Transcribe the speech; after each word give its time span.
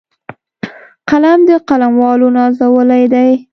قلم 1.09 1.39
د 1.47 1.51
قلموالو 1.67 2.27
نازولی 2.37 3.03
دی 3.13 3.29